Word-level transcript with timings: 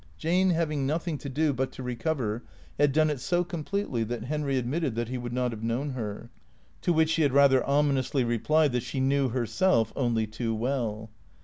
Jane 0.17 0.49
having 0.49 0.87
nothing 0.87 1.19
to 1.19 1.29
do 1.29 1.53
but 1.53 1.71
to 1.73 1.83
recover 1.83 2.41
had 2.79 2.91
done 2.91 3.11
it 3.11 3.19
so 3.19 3.43
completely 3.43 4.03
that 4.05 4.23
Henry 4.23 4.57
admitted 4.57 4.95
that 4.95 5.09
he 5.09 5.17
would 5.19 5.31
not 5.31 5.51
have 5.51 5.61
known 5.61 5.91
her. 5.91 6.31
To 6.81 6.91
which 6.91 7.11
she 7.11 7.21
had 7.21 7.33
rather 7.33 7.63
ominously 7.67 8.23
replied 8.23 8.71
that 8.71 8.81
she 8.81 8.99
knew 8.99 9.29
herself, 9.29 9.93
only 9.95 10.25
too 10.25 10.55
well. 10.55 11.11